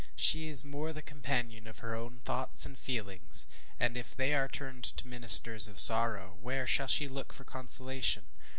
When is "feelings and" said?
2.75-3.95